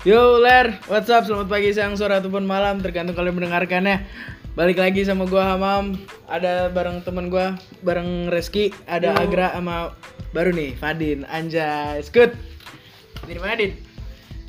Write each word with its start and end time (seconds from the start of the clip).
Yo 0.00 0.40
Ler, 0.40 0.80
what's 0.88 1.12
up? 1.12 1.28
Selamat 1.28 1.52
pagi, 1.52 1.76
siang, 1.76 1.92
sore 1.92 2.16
ataupun 2.16 2.48
malam 2.48 2.80
tergantung 2.80 3.12
kalian 3.12 3.36
mendengarkannya. 3.36 4.00
Balik 4.56 4.80
lagi 4.80 5.04
sama 5.04 5.28
gua 5.28 5.52
Hamam, 5.52 5.92
ada 6.24 6.72
bareng 6.72 7.04
temen 7.04 7.28
gua, 7.28 7.60
bareng 7.84 8.32
Reski, 8.32 8.72
ada 8.88 9.12
Agra 9.12 9.52
sama 9.52 9.92
baru 10.32 10.56
nih 10.56 10.72
Fadin, 10.80 11.28
Anjay, 11.28 12.00
Skut. 12.00 12.32
Dari 13.28 13.40
mana 13.44 13.60
Din? 13.60 13.76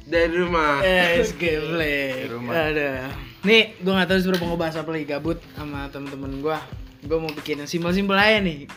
Dari 0.07 0.31
rumah. 0.39 0.79
Eh, 0.87 1.19
gameplay. 1.35 2.31
Ada. 2.31 3.11
Nih, 3.43 3.75
gua 3.83 3.99
nggak 3.99 4.07
tahu 4.07 4.19
seberapa 4.23 4.47
ngebahas 4.47 4.79
apa 4.79 4.89
lagi 4.95 5.03
gabut 5.03 5.43
sama 5.59 5.91
temen-temen 5.91 6.39
gua. 6.39 6.63
Gua 7.03 7.27
mau 7.27 7.31
bikin 7.35 7.59
yang 7.59 7.67
simpel-simpel 7.67 8.15
aja 8.15 8.39
nih. 8.39 8.71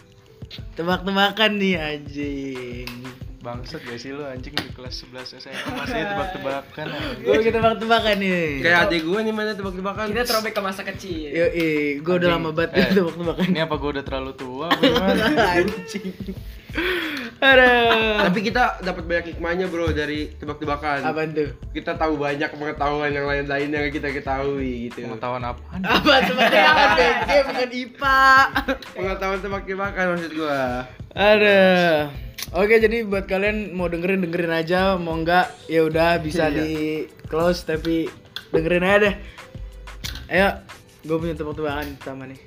Tebak-tebakan 0.74 1.54
nih 1.54 1.78
anjing. 1.78 2.90
Bangsat 3.44 3.84
gak 3.84 4.00
sih 4.00 4.08
lu 4.08 4.24
anjing 4.24 4.56
di 4.56 4.72
kelas 4.72 5.04
11 5.04 5.36
SMA 5.36 5.68
masih 5.76 6.00
tebak-tebakan 6.00 6.86
Gua 7.20 7.36
kita 7.36 7.60
tebak-tebakan 7.60 8.16
nih. 8.16 8.64
Kayak 8.64 8.78
adik 8.88 9.02
gue 9.04 9.18
nih 9.20 9.34
mana 9.36 9.52
tebak-tebakan. 9.52 10.04
Kita 10.08 10.22
throwback 10.24 10.54
ke 10.56 10.62
masa 10.64 10.80
kecil. 10.82 11.28
Yo, 11.28 11.46
gue 12.00 12.14
udah 12.16 12.30
lama 12.32 12.50
banget 12.50 12.70
Eh, 12.72 12.96
tebak-tebakan. 12.96 13.44
Ini 13.44 13.60
apa 13.60 13.74
gua 13.76 13.90
udah 13.92 14.04
terlalu 14.04 14.32
tua 14.32 14.66
apa 14.66 14.80
gimana? 14.88 15.24
anjing. 15.52 16.08
Aduh. 17.38 18.24
Tapi 18.24 18.38
kita 18.40 18.80
dapat 18.80 19.04
banyak 19.04 19.26
hikmahnya 19.30 19.68
bro 19.68 19.92
dari 19.92 20.32
tebak-tebakan. 20.32 21.04
Apaan 21.04 21.36
tuh? 21.36 21.52
Kita 21.70 21.92
tahu 21.94 22.16
banyak 22.16 22.48
pengetahuan 22.48 23.12
yang 23.12 23.28
lain-lain 23.28 23.68
yang 23.68 23.84
kita 23.92 24.08
ketahui 24.08 24.88
gitu. 24.88 25.04
Pengetahuan 25.04 25.44
apaan? 25.44 25.84
Apa 25.84 26.12
tebak-tebakan 26.24 26.88
BG 26.98 27.28
bukan 27.44 27.68
IPA. 27.70 28.24
Pengetahuan 28.96 29.40
tebak-tebakan 29.44 30.04
maksud 30.16 30.32
gua. 30.32 30.88
Aduh. 31.12 32.23
Oke, 32.54 32.78
jadi 32.78 33.02
buat 33.02 33.26
kalian 33.26 33.74
mau 33.74 33.90
dengerin 33.90 34.22
dengerin 34.22 34.54
aja, 34.54 34.94
mau 34.94 35.18
enggak 35.18 35.50
ya 35.66 35.82
udah 35.82 36.22
bisa 36.22 36.46
Iya. 36.46 36.54
di 36.54 36.70
close 37.26 37.66
tapi 37.66 38.06
dengerin 38.54 38.86
aja 38.86 38.98
deh. 39.02 39.14
Ayo, 40.30 40.48
gue 41.02 41.16
punya 41.18 41.34
tebak-tebakan 41.34 41.98
pertama 41.98 42.30
nih. 42.30 42.38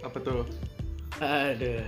Apa 0.00 0.18
tuh? 0.18 0.48
Aduh. 1.20 1.84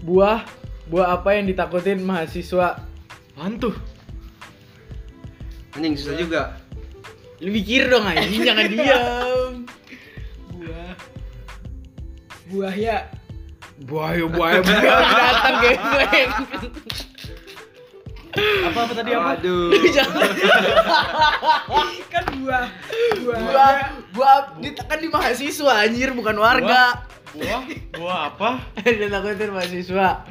Buah, 0.00 0.48
buah 0.88 1.20
apa 1.20 1.36
yang 1.36 1.44
ditakutin 1.44 2.00
mahasiswa? 2.00 2.80
Hantu. 3.36 3.76
Anjing 5.76 5.92
susah 5.92 6.16
juga. 6.16 6.42
Lu 7.44 7.52
mikir 7.52 7.92
dong 7.92 8.08
anjing, 8.08 8.48
jangan 8.48 8.64
diam. 8.72 9.52
Buah. 10.56 10.92
Buah 12.48 12.72
ya. 12.72 13.12
Buaya, 13.84 14.24
buaya, 14.24 14.58
buaya 14.64 14.92
datang 15.04 15.56
gengleng. 15.60 16.30
Apa 18.36 18.78
apa 18.88 18.92
tadi 18.96 19.10
apa? 19.12 19.36
Aduh. 19.36 19.68
Jangan. 19.92 20.28
Kan 22.12 22.24
buah. 22.40 22.66
Buah. 23.20 23.36
Buah, 23.36 23.72
buah, 24.16 24.38
di, 24.56 24.72
kan 24.72 24.96
di 24.96 25.08
mahasiswa 25.12 25.72
anjir, 25.84 26.16
bukan 26.16 26.40
warga. 26.40 27.04
Buah? 27.36 27.62
Buah 27.92 28.20
apa? 28.32 28.50
Dia 28.96 29.12
takutin 29.12 29.52
mahasiswa. 29.52 30.24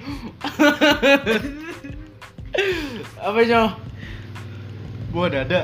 apa 3.22 3.40
cowok? 3.46 3.74
Buah 5.14 5.30
dada. 5.30 5.62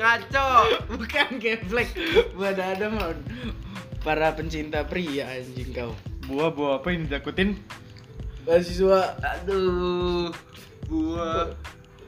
Ngaco. 0.00 0.48
Bukan 0.96 1.28
geblek. 1.36 1.88
Buah 2.32 2.52
dada 2.56 2.86
mah 2.88 3.12
para 4.06 4.30
pencinta 4.30 4.86
pria 4.86 5.26
anjing 5.26 5.74
kau. 5.74 5.90
Buah 6.30 6.54
buah 6.54 6.78
apa 6.78 6.94
yang 6.94 7.10
ditakutin? 7.10 7.58
Mahasiswa 8.46 9.18
Aduh. 9.18 10.30
Buah. 10.86 11.50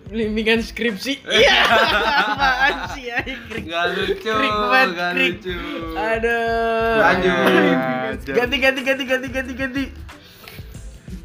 bimbingan 0.08 0.62
skripsi. 0.62 1.20
Iya. 1.26 1.58
Apaan 1.68 2.76
sih 2.94 3.10
ya? 3.10 3.18
Gak 3.50 3.84
lucu. 3.98 4.30
Krik 4.30 4.54
banget, 4.54 4.88
Gak 4.94 5.10
krik. 5.12 5.32
lucu. 5.42 5.58
Aduh. 5.98 6.94
Lanjut. 7.02 8.18
Ganti 8.30 8.56
ganti 8.62 8.80
ganti 8.86 9.04
ganti 9.04 9.28
ganti 9.28 9.52
ganti. 9.58 9.84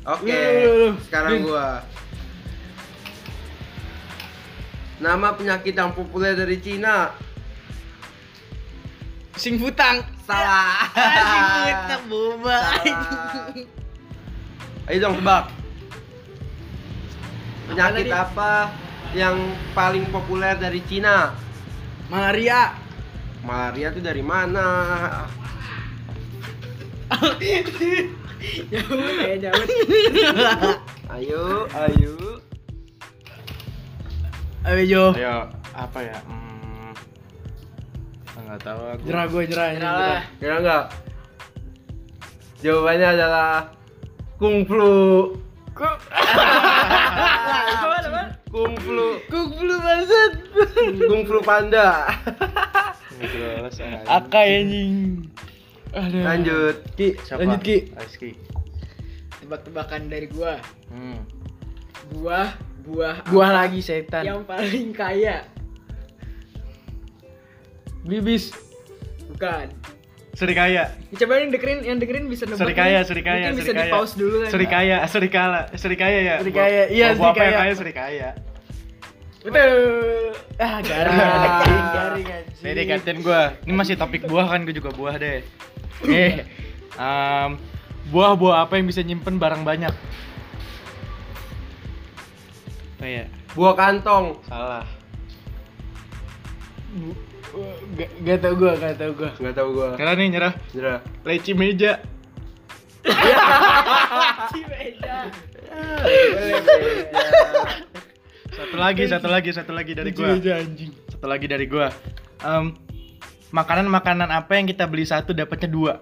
Oke. 0.09 0.41
Lu. 0.65 0.97
Sekarang 1.05 1.45
gua. 1.45 1.85
Nama 4.97 5.27
penyakit 5.37 5.77
yang 5.77 5.93
populer 5.93 6.33
dari 6.33 6.57
Cina. 6.57 7.13
Sing 9.37 9.61
futang. 9.61 10.12
Salah. 10.23 10.87
Futang 11.67 12.03
boba. 12.07 12.59
Ayo 14.87 14.97
dong 15.03 15.19
tebak. 15.19 15.51
Penyakit 17.67 18.07
tadi? 18.07 18.11
apa 18.11 18.51
yang 19.15 19.35
paling 19.75 20.07
populer 20.11 20.55
dari 20.55 20.79
Cina? 20.87 21.35
Malaria. 22.07 22.75
Malaria 23.43 23.91
itu 23.91 23.99
dari 23.99 24.23
mana? 24.23 24.67
Jauh 28.73 28.99
kayak 29.23 29.39
jauh. 29.39 29.65
Ayo, 31.15 31.67
ayo. 31.71 32.15
Ayo 34.63 34.81
Jo. 34.87 35.03
Ayo, 35.15 35.47
apa 35.71 35.99
ya? 36.03 36.19
Hmm. 36.27 36.52
Enggak 38.43 38.59
tahu 38.61 38.81
aku. 38.85 39.03
Jerah 39.07 39.25
gue 39.25 39.43
jerah 39.47 39.67
ini. 39.71 39.79
Nyerah 39.79 39.93
lah. 39.95 40.21
Kira 40.37 40.55
enggak? 40.59 40.83
Jawabannya 42.59 43.07
adalah 43.09 43.51
kung 44.37 44.57
flu. 44.69 44.95
Apa 45.73 45.97
apa? 48.03 48.21
Kung 48.51 48.73
flu. 48.77 49.07
Kung 49.27 49.49
flu 49.55 49.75
banget. 49.79 50.31
Kung 51.01 51.21
flu 51.25 51.39
panda. 51.41 52.11
Akai 54.05 54.61
anjing. 54.61 55.27
Aduh. 55.93 56.23
Lanjut. 56.25 56.75
Ki, 56.93 57.15
Siapa? 57.21 57.41
lanjut 57.45 57.61
Ki. 57.61 57.77
Rizky. 57.95 58.31
Tebak-tebakan 59.39 60.09
dari 60.09 60.27
gua. 60.27 60.57
Hmm. 60.91 61.23
Buah. 62.11 62.53
Buah. 62.83 63.15
Buah 63.31 63.49
apa 63.49 63.57
lagi 63.63 63.79
setan. 63.79 64.27
Yang 64.27 64.43
paling 64.43 64.87
kaya. 64.91 65.47
Bibis. 68.03 68.51
Bukan. 69.29 69.67
Serikaya. 70.33 70.89
Coba 71.13 71.33
yang 71.37 71.53
dengerin, 71.53 71.79
yang 71.83 71.97
dengerin 71.97 72.25
bisa 72.25 72.43
nebak. 72.43 72.57
Serikaya, 72.59 72.99
nih. 72.99 73.05
serikaya, 73.05 73.37
Mungkin 73.39 73.53
bisa 73.53 73.63
di 73.63 73.69
serikaya. 73.69 73.93
pause 73.93 74.13
dulu 74.17 74.35
kan. 74.35 74.49
Serikaya, 74.49 74.95
serikala, 75.05 75.59
serikaya 75.73 76.19
ya. 76.19 76.35
Serikaya, 76.41 76.81
iya, 76.89 77.07
Buah- 77.13 77.17
buah 77.17 77.29
apa 77.29 77.37
yang 77.37 77.53
serikaya. 77.53 77.59
kaya 77.61 77.73
serikaya. 77.75 78.29
Betul. 79.43 79.73
Ah, 80.57 80.77
garing 80.79 81.19
anjing, 81.21 81.85
garing 81.91 82.27
anjing. 82.29 82.63
Ini 82.65 82.81
gantian 82.87 83.17
gua. 83.21 83.41
Ini 83.61 83.73
masih 83.73 83.93
topik 83.93 84.23
buah 84.23 84.47
kan, 84.47 84.63
gue 84.63 84.73
juga 84.73 84.89
buah 84.89 85.15
deh. 85.15 85.43
Eh, 86.03 86.43
em, 86.93 87.49
buah-buah 88.09 88.65
apa 88.65 88.75
yang 88.75 88.87
bisa 88.87 88.99
nyimpen 88.99 89.37
barang 89.37 89.61
banyak? 89.61 89.93
Apa 92.93 93.05
ya? 93.05 93.23
Buah 93.53 93.73
kantong. 93.73 94.35
Salah. 94.43 94.83
Gak, 97.93 98.09
gak 98.25 98.37
tau 98.41 98.53
gua, 98.57 98.71
gak 98.81 98.97
tau 98.97 99.11
gua. 99.13 99.29
Enggak 99.37 99.55
tahu 99.61 99.69
gua. 99.77 99.89
Karena 99.93 100.11
nih 100.17 100.27
nyerah. 100.33 100.53
Nyerah. 100.73 100.97
Leci 101.21 101.51
meja. 101.53 102.01
Cimeja. 104.49 105.15
Satu 108.53 108.75
lagi, 108.79 109.03
satu 109.05 109.27
lagi, 109.27 109.49
satu 109.51 109.71
lagi 109.75 109.91
dari 109.93 110.11
gua. 110.15 110.33
anjing. 110.33 110.91
Satu 111.11 111.25
lagi 111.29 111.45
dari 111.45 111.65
gua. 111.69 111.93
Em, 112.41 112.73
makanan-makanan 113.53 114.29
apa 114.33 114.57
yang 114.57 114.65
kita 114.65 114.89
beli 114.89 115.05
satu 115.05 115.35
dapatnya 115.35 115.69
dua? 115.69 115.93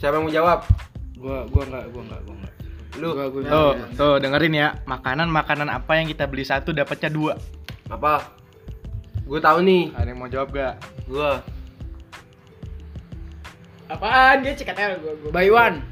Siapa 0.00 0.18
yang 0.18 0.24
mau 0.26 0.32
jawab? 0.32 0.58
Gua 1.14 1.46
gua 1.46 1.62
enggak, 1.68 1.84
gua 1.94 2.02
enggak, 2.10 2.20
gua 2.26 2.34
enggak. 2.34 2.54
Lu. 2.96 3.10
Gua 3.12 3.26
gua. 3.30 3.40
Tuh, 3.44 3.72
tuh 3.94 4.14
dengerin 4.18 4.54
ya. 4.56 4.68
Makanan-makanan 4.88 5.68
apa 5.70 5.92
yang 6.00 6.06
kita 6.10 6.24
beli 6.26 6.42
satu 6.42 6.72
dapatnya 6.74 7.10
dua? 7.12 7.34
Apa? 7.92 8.34
Gue 9.26 9.42
tahu 9.42 9.58
nih. 9.66 9.90
Ada 9.90 10.08
yang 10.14 10.18
mau 10.22 10.30
jawab 10.30 10.54
gak? 10.54 10.78
Gua. 11.10 11.42
Apaan? 13.90 14.46
Dia 14.46 14.54
CKTL 14.54 15.02
gua. 15.02 15.12
gua. 15.18 15.30
Buy 15.34 15.50
one. 15.50 15.82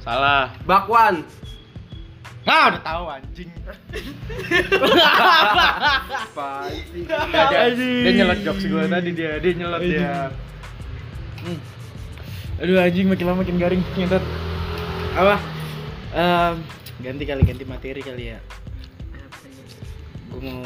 Salah. 0.00 0.48
Bakwan. 0.64 1.20
Nah, 2.40 2.72
udah 2.72 2.82
tahu 2.82 3.04
anjing. 3.04 3.50
Apaan 6.08 6.72
sih? 6.88 7.04
Dia, 7.04 7.60
dia 8.00 8.12
nyelot 8.16 8.40
jokes 8.40 8.64
gue 8.64 8.84
tadi 8.88 9.10
dia, 9.12 9.36
dia 9.44 9.52
nyelot 9.60 9.82
dia. 9.84 10.32
Aduh 12.64 12.80
anjing 12.80 13.12
makin 13.12 13.24
lama 13.28 13.44
makin 13.44 13.60
garing 13.60 13.84
ngentot. 13.92 14.24
Apa? 15.20 15.36
Em, 16.16 16.54
ganti 17.04 17.24
kali 17.28 17.42
ganti 17.44 17.64
materi 17.68 18.00
kali 18.00 18.32
ya. 18.32 18.38
Gue 20.32 20.40
mau 20.40 20.64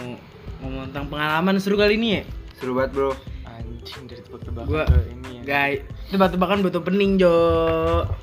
ngomong 0.59 0.89
tentang 0.89 1.07
pengalaman 1.09 1.57
seru 1.57 1.75
kali 1.75 1.95
ini 1.95 2.09
ya. 2.11 2.23
Seru 2.55 2.73
banget, 2.73 2.93
Bro. 2.93 3.11
Anjing. 3.45 4.03
Dari 4.07 4.21
tebak-tebakan 4.21 4.67
Gua 4.67 4.83
ke 4.85 4.99
ini 5.09 5.31
ya. 5.31 5.43
guys, 5.43 5.79
tebak-tebakan 6.09 6.59
butuh 6.61 6.81
pening, 6.81 7.13
Jo. 7.17 7.35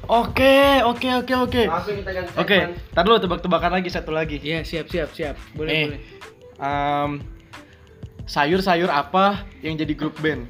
Oke, 0.06 0.57
oke, 0.81 1.10
oke, 1.18 1.33
oke. 1.39 1.63
Langsung 1.66 1.95
kita 1.95 2.12
ganti 2.12 2.31
Oke, 2.36 2.57
tar 2.89 3.04
dulu 3.04 3.18
tebak-tebakan 3.18 3.72
lagi 3.74 3.89
satu 3.89 4.10
lagi. 4.10 4.38
Iya, 4.38 4.62
siap, 4.62 4.88
siap, 4.88 5.10
siap. 5.12 5.36
Boleh, 5.54 5.72
Eh, 5.72 5.86
boleh. 5.88 6.00
em, 6.57 7.12
sayur-sayur 8.24 8.88
apa 8.88 9.42
yang 9.60 9.75
jadi 9.75 9.94
grup 9.94 10.16
band? 10.18 10.50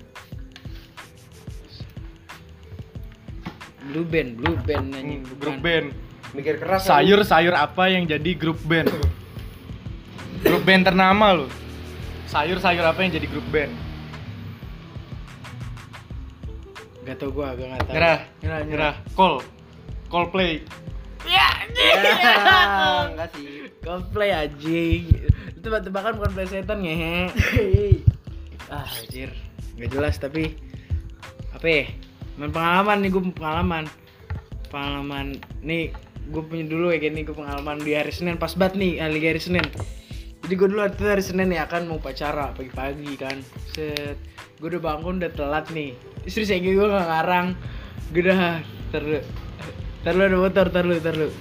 Blue 3.83 4.05
band, 4.05 4.29
blue 4.37 4.57
band 4.61 4.85
anjing. 4.93 5.21
Hmm, 5.21 5.35
grup 5.35 5.57
band. 5.59 5.87
Mikir 6.31 6.55
keras. 6.55 6.85
Sayur-sayur 6.85 7.51
apa 7.51 7.83
yang 7.87 8.07
jadi 8.07 8.31
grup 8.33 8.61
band? 8.63 8.87
grup 10.41 10.63
band 10.63 10.83
ternama 10.83 11.35
lo. 11.35 11.45
Sayur-sayur 12.31 12.85
apa 12.87 12.99
yang 13.03 13.11
jadi 13.11 13.27
grup 13.27 13.43
band? 13.51 13.75
Gak 17.03 17.19
tau 17.19 17.27
gua, 17.33 17.51
gak 17.59 17.67
nggak 17.67 17.81
tahu. 17.83 17.93
Nyerah, 17.97 18.19
nyerah, 18.39 18.59
nyerah. 18.63 18.93
Call, 19.19 19.43
call 20.07 20.31
play. 20.31 20.63
Ya, 21.27 21.47
enggak 23.11 23.29
sih. 23.35 23.67
Coldplay 23.81 24.29
anjing. 24.29 25.09
Itu 25.57 25.59
tebak-tebakan 25.65 26.21
bukan 26.21 26.31
play 26.37 26.47
setan 26.47 26.85
ngehe. 26.85 27.33
ah, 28.73 28.85
anjir. 28.85 29.33
Gak 29.77 29.89
jelas 29.89 30.15
tapi 30.21 30.55
apa 31.51 31.65
ya? 31.65 31.83
Main 32.37 32.53
pengalaman 32.53 32.97
nih 33.01 33.09
gue 33.09 33.21
pengalaman. 33.33 33.83
Pengalaman 34.69 35.35
nih 35.65 35.91
gue 36.29 36.43
punya 36.45 36.65
dulu 36.69 36.93
ya 36.93 37.01
kayak 37.01 37.13
nih 37.17 37.23
gue 37.25 37.35
pengalaman 37.35 37.81
di 37.81 37.91
hari 37.97 38.13
Senin 38.13 38.37
pas 38.37 38.53
banget 38.53 38.77
nih 38.77 38.91
hari 39.01 39.19
hari 39.19 39.41
Senin. 39.41 39.65
Jadi 40.51 40.59
gue 40.59 40.67
dulu 40.67 40.83
itu 40.83 41.07
hari 41.07 41.23
Senin 41.23 41.55
ya 41.55 41.63
kan 41.63 41.87
mau 41.87 41.95
pacara 42.03 42.51
pagi-pagi 42.51 43.15
kan. 43.15 43.39
Set. 43.71 44.19
Gue 44.59 44.67
udah 44.75 44.83
bangun 44.83 45.23
udah 45.23 45.31
telat 45.31 45.71
nih. 45.71 45.95
Istri 46.27 46.43
saya 46.43 46.59
gue 46.59 46.75
gak 46.75 47.07
ngarang. 47.07 47.55
Gue 48.11 48.19
udah 48.27 48.59
ter 48.91 49.23
Ntar 50.03 50.11
lu 50.11 50.23
ada 50.27 50.35
motor, 50.35 50.65
ntar 50.67 50.83
lu, 50.83 50.99
ntar 50.99 51.15
lu 51.15 51.31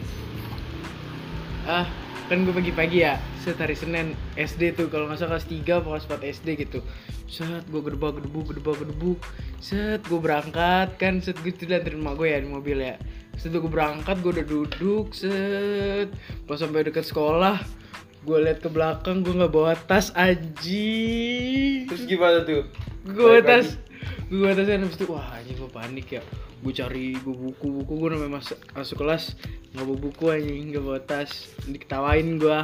Ah, 1.67 1.91
kan 2.31 2.47
gue 2.47 2.55
pagi-pagi 2.55 3.03
ya 3.03 3.19
Set 3.43 3.59
hari 3.59 3.75
Senin 3.75 4.15
SD 4.39 4.79
tuh 4.79 4.87
kalau 4.87 5.11
nggak 5.11 5.19
salah 5.19 5.43
kelas 5.43 5.51
3 5.51 5.83
apa 5.83 5.89
kelas 5.91 6.07
4 6.07 6.31
SD 6.39 6.49
gitu 6.63 6.79
Set 7.27 7.67
gue 7.67 7.83
gedebak 7.83 8.23
gedebuk 8.23 8.55
gedebak 8.55 8.79
gedebuk 8.79 9.19
Set 9.59 10.07
gue 10.07 10.21
berangkat 10.23 10.95
kan 11.03 11.19
set 11.19 11.35
gue 11.43 11.51
tuh 11.51 11.67
emak 11.67 12.15
gue 12.15 12.31
ya 12.31 12.39
di 12.39 12.47
mobil 12.47 12.79
ya 12.79 12.95
Set 13.35 13.51
gue 13.51 13.67
berangkat 13.67 14.23
gue 14.23 14.39
udah 14.39 14.47
duduk 14.47 15.19
set 15.19 16.15
Pas 16.47 16.63
sampai 16.63 16.87
deket 16.87 17.11
sekolah 17.11 17.80
gue 18.21 18.37
liat 18.37 18.61
ke 18.61 18.69
belakang 18.69 19.25
gue 19.25 19.33
nggak 19.33 19.49
bawa 19.49 19.73
tas 19.75 20.13
aji 20.13 21.89
Terus 21.89 22.05
gimana 22.05 22.45
tuh? 22.45 22.69
gue 23.01 23.41
tas. 23.41 23.81
Gue 24.29 24.53
tasnya 24.53 24.79
habis 24.79 24.95
itu 24.95 25.09
wah 25.09 25.25
anjing 25.35 25.57
gue 25.57 25.71
panik 25.71 26.07
ya. 26.11 26.23
Gue 26.61 26.71
cari 26.71 27.17
gue 27.17 27.33
buku 27.33 27.67
buku 27.81 27.93
gue 27.97 28.09
namanya 28.13 28.39
masuk 28.39 28.61
masuk 28.73 28.97
kelas 29.01 29.35
nggak 29.73 29.85
bawa 29.85 29.99
buku 29.99 30.25
anjing 30.29 30.69
nggak 30.69 30.85
bawa 30.85 31.01
tas. 31.01 31.31
Diketawain 31.65 32.37
gue 32.37 32.59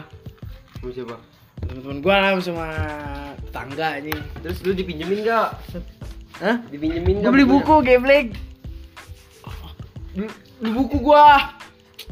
Mau 0.84 0.92
siapa? 0.92 1.16
teman-teman 1.56 1.98
gue 1.98 2.14
lah 2.14 2.30
sama 2.38 2.68
tangga 3.48 3.96
anjing. 3.96 4.20
Terus 4.44 4.60
lu 4.60 4.76
dipinjemin 4.76 5.24
enggak? 5.24 5.56
Hah? 6.36 6.56
Dipinjemin 6.68 7.16
gue 7.16 7.20
nggak? 7.24 7.32
beli 7.32 7.46
buku 7.48 7.74
geblek. 7.80 8.28
Beli, 10.12 10.28
beli 10.60 10.70
buku 10.70 10.96
gue 11.00 11.24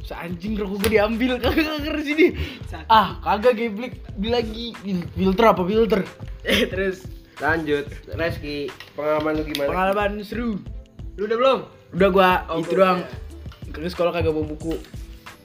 Seanjing 0.05 0.53
rokok 0.55 0.85
gue 0.85 0.91
diambil 0.93 1.37
kagak 1.43 1.65
kagak 1.65 1.95
di 1.97 2.05
sini. 2.05 2.27
Ah 2.87 3.17
kagak 3.19 3.57
geblek. 3.57 4.05
Beli 4.15 4.31
lagi 4.31 4.67
filter 5.11 5.47
apa 5.47 5.63
filter? 5.63 6.01
Eh 6.43 6.69
terus. 6.69 7.09
Lanjut, 7.35 7.83
Reski, 8.15 8.69
pengalaman 8.95 9.33
lu 9.35 9.43
gimana? 9.45 9.69
pengalaman 9.69 10.23
seru. 10.23 10.61
Lu 11.17 11.25
udah 11.25 11.35
belum? 11.37 11.61
udah 11.91 12.09
gua 12.11 12.31
Oh, 12.47 12.59
itu 12.59 12.75
doang. 12.75 13.03
ke 13.67 13.83
sekolah 13.83 14.13
kagak 14.13 14.31
bawa 14.31 14.47
buku. 14.47 14.79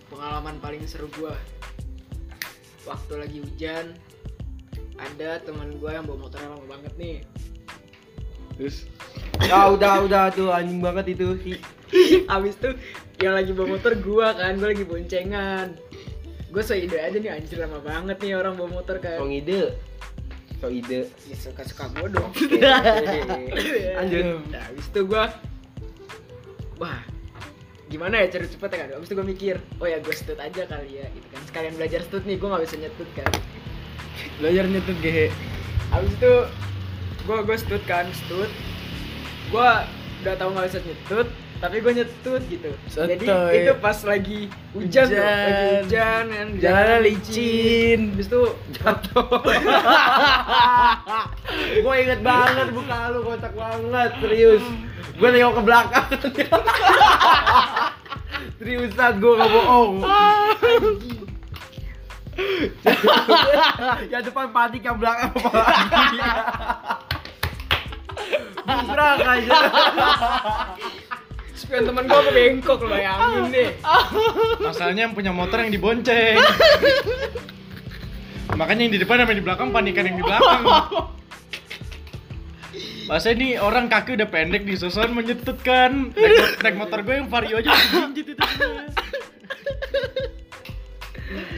Pengalaman 0.07 0.59
paling 0.59 0.85
seru 0.85 1.09
gua. 1.11 1.33
Waktu 2.83 3.13
lagi 3.15 3.37
hujan, 3.39 3.97
ada 4.97 5.39
teman 5.39 5.77
gua 5.77 5.97
yang 5.97 6.05
bawa 6.05 6.27
motor 6.27 6.37
lama 6.39 6.61
banget 6.67 6.93
nih. 6.95 7.17
terus 8.53 8.85
Ah, 9.47 9.71
udah, 9.71 10.03
udah 10.03 10.23
tuh 10.35 10.51
anjing 10.51 10.83
banget 10.83 11.15
itu 11.15 11.39
sih. 11.39 11.57
Abis 12.27 12.59
itu 12.59 12.69
yang 13.23 13.39
lagi 13.39 13.55
bawa 13.55 13.79
motor 13.79 13.95
gua 14.03 14.35
kan, 14.35 14.59
gua 14.59 14.75
lagi 14.75 14.83
boncengan. 14.83 15.79
Gue 16.49 16.63
so 16.65 16.75
ide 16.75 16.97
aja 16.99 17.15
nih 17.15 17.31
anjir 17.31 17.61
lama 17.61 17.79
banget 17.79 18.19
nih 18.19 18.35
orang 18.35 18.59
bawa 18.59 18.81
motor 18.81 18.99
kan. 18.99 19.21
Song 19.21 19.31
ide. 19.31 19.77
So 20.59 20.67
ide. 20.67 21.07
Ya 21.29 21.35
suka-suka 21.39 21.87
gua 21.95 22.07
dong. 22.09 22.31
Lanjut. 23.97 24.23
Nah, 24.51 24.63
abis 24.73 24.85
itu 24.91 25.01
gua 25.07 25.31
wah 26.79 27.03
gimana 27.91 28.23
ya 28.23 28.31
cara 28.31 28.45
cepet 28.47 28.69
ya 28.71 28.77
kan 28.85 28.89
abis 28.95 29.07
itu 29.11 29.15
gue 29.19 29.27
mikir 29.27 29.55
oh 29.83 29.87
ya 29.89 29.99
gue 29.99 30.15
stut 30.15 30.39
aja 30.39 30.63
kali 30.63 31.03
ya 31.03 31.05
gitu 31.11 31.27
kan 31.33 31.41
sekalian 31.49 31.73
belajar 31.75 31.99
stut 32.07 32.23
nih 32.23 32.39
gue 32.39 32.47
nggak 32.47 32.63
bisa 32.63 32.75
nyetut 32.79 33.09
kan 33.17 33.31
belajar 34.39 34.63
nyetut 34.69 34.97
gehe 35.03 35.27
abis 35.91 36.11
itu 36.15 36.33
gue 37.27 37.37
gue 37.43 37.57
stut 37.59 37.83
kan 37.83 38.07
stut 38.13 38.47
gue 39.49 39.69
udah 40.19 40.35
tahu 40.35 40.49
nggak 40.51 40.67
bisa 40.69 40.79
nyetut 40.83 41.27
tapi 41.59 41.75
gue 41.79 41.91
nyetut 41.91 42.41
gitu 42.47 42.71
jadi 42.87 43.25
Sotoy. 43.27 43.55
itu 43.59 43.71
pas 43.83 43.97
lagi 44.07 44.47
hujan, 44.71 45.05
tuh 45.05 45.19
lagi 45.19 45.51
Hujan. 45.51 45.83
hujan 45.83 46.23
kan 46.31 46.47
Jalannya 46.55 46.97
licin. 47.03 47.99
abis 48.15 48.27
itu 48.31 48.41
jatuh 48.73 49.27
Gue 51.83 51.95
inget 51.99 52.21
banget 52.21 52.67
buka 52.71 53.09
lu 53.09 53.19
kotak 53.25 53.53
banget, 53.55 54.11
serius. 54.21 54.61
Gue 55.17 55.29
nengok 55.33 55.53
ke 55.57 55.61
belakang. 55.65 56.05
Seriusan 58.59 59.13
gue 59.19 59.33
gak 59.35 59.49
bohong. 59.49 59.95
yang 64.11 64.23
depan 64.23 64.47
panik 64.51 64.79
yang 64.79 64.95
belakang. 64.95 65.31
Busrak 68.69 69.17
aja. 69.25 69.57
spion 71.59 71.83
temen 71.91 72.07
gue 72.07 72.21
ke 72.23 72.31
bengkok 72.31 72.79
lo 72.87 72.95
bayangin 72.95 73.51
deh 73.51 73.69
Masalahnya 74.63 75.11
yang 75.11 75.13
punya 75.13 75.35
motor 75.35 75.59
yang 75.59 75.75
dibonceng. 75.75 76.39
Makanya 78.55 78.81
yang 78.87 78.93
di 78.95 79.01
depan 79.03 79.19
sama 79.19 79.35
yang 79.35 79.39
di 79.43 79.45
belakang 79.45 79.69
panikan 79.75 80.07
yang 80.07 80.17
di 80.17 80.25
belakang. 80.25 80.61
Masa 83.11 83.33
ini 83.33 83.57
orang 83.59 83.89
kaki 83.89 84.15
udah 84.15 84.29
pendek 84.29 84.63
di 84.63 84.77
susun 84.77 85.11
menyetut 85.11 85.59
kan 85.65 86.13
naik, 86.13 86.61
naik 86.61 86.75
motor 86.77 87.01
gue 87.01 87.17
yang 87.17 87.27
vario 87.27 87.57
aja 87.59 87.73
jinjit 87.73 88.37
itu. 88.37 88.47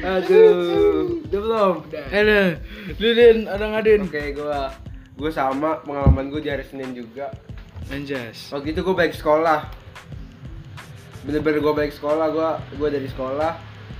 Aduh, 0.01 1.21
udah 1.29 1.39
belum? 1.45 1.75
Aduh, 1.93 2.49
lu 2.97 3.09
din, 3.13 3.37
ada 3.45 3.65
ngadin. 3.69 4.01
Oke, 4.09 4.33
gua 4.33 4.73
gua 5.21 5.29
sama 5.29 5.77
pengalaman 5.85 6.33
gue 6.33 6.41
di 6.41 6.49
hari 6.49 6.65
Senin 6.65 6.97
juga. 6.97 7.29
Anjas. 7.93 8.49
Waktu 8.49 8.73
itu 8.73 8.81
gue 8.81 8.95
balik 8.97 9.13
sekolah. 9.13 9.69
Bener-bener 11.21 11.61
gue 11.61 11.73
balik 11.77 11.93
sekolah, 11.93 12.33
gue 12.33 12.49
gue 12.81 12.89
dari 12.89 13.05
sekolah, 13.05 13.53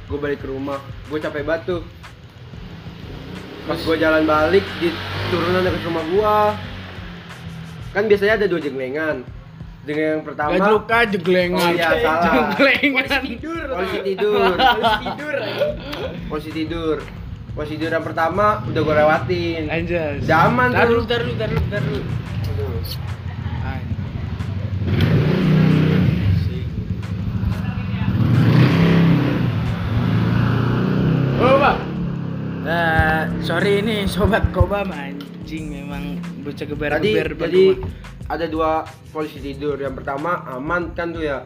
gue 0.10 0.18
balik 0.18 0.42
ke 0.42 0.50
rumah, 0.50 0.82
gue 0.82 1.20
capek 1.22 1.46
banget 1.46 1.78
tuh. 1.78 1.82
Pas 3.70 3.78
gue 3.78 3.96
jalan 4.02 4.26
balik 4.26 4.66
di 4.82 4.90
turunan 5.30 5.62
dekat 5.62 5.86
rumah 5.86 6.04
gue, 6.10 6.38
kan 7.94 8.04
biasanya 8.10 8.42
ada 8.42 8.48
dua 8.50 8.58
jenglengan. 8.58 9.22
Jenglengan 9.86 10.26
pertama, 10.26 10.58
Gajluka 10.58 10.98
jeglengan. 11.06 11.62
Oh 11.62 11.70
iya, 11.78 11.90
salah. 12.02 12.50
Jeglengan. 12.58 13.22
tidur 13.22 13.66
posisi 13.70 14.00
tidur, 14.02 14.42
Polisi 14.58 14.98
tidur 15.06 15.36
posisi 16.26 16.52
tidur, 16.58 16.98
posisi 17.52 17.76
tidur 17.76 17.92
yang 17.92 18.06
pertama 18.06 18.64
udah 18.64 18.82
gue 18.82 18.96
lewatin. 18.96 19.64
Anjas. 19.68 20.24
Zaman 20.24 20.72
tuh. 20.72 20.88
dulu, 20.88 21.02
tar 21.04 21.20
dulu, 21.24 21.34
tar 21.36 21.50
dulu, 21.52 21.64
tar 21.68 21.82
dulu. 21.84 22.02
Aduh. 22.52 22.80
Oh, 31.42 31.56
Pak. 31.58 31.78
Nah, 32.62 33.26
sorry 33.42 33.82
ini 33.82 34.06
sobat 34.06 34.46
Kobam 34.54 34.94
anjing 34.94 35.74
memang 35.74 36.22
bocah 36.46 36.64
Tadi 36.64 36.70
geber-geber 36.70 37.34
depan 37.34 37.50
jadi 37.50 37.64
rumah. 37.74 37.90
ada 38.30 38.46
dua 38.46 38.72
posisi 39.10 39.52
tidur. 39.52 39.82
Yang 39.82 40.06
pertama 40.06 40.46
aman 40.48 40.94
kan 40.94 41.12
tuh 41.12 41.26
ya. 41.26 41.42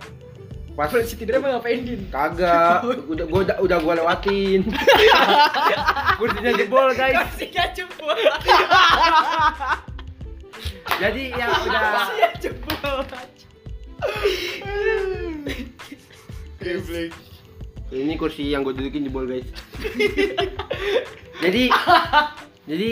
Pas 0.75 0.91
polisi 0.91 1.15
tidur 1.15 1.39
emang 1.39 1.55
ngapain 1.55 1.87
din 1.87 2.03
kagak, 2.11 2.83
udah 3.11 3.25
gua 3.31 3.39
udah, 3.47 3.55
udah 3.63 3.77
gua 3.79 3.93
lewatin. 3.95 4.67
Kursinya 6.19 6.51
jebol 6.51 6.91
guys. 6.99 7.15
Kasihnya 7.15 7.65
jempol 7.71 8.11
Jadi 11.01 11.23
yang 11.31 11.51
udah. 11.63 11.79
Kasihnya 11.79 12.29
jempol 12.43 12.95
ini 17.95 18.13
kursi 18.19 18.51
yang 18.51 18.65
gue 18.65 18.73
dudukin 18.75 19.07
jebol 19.07 19.29
guys. 19.29 19.47
jadi 21.39 21.69
jadi 22.65 22.91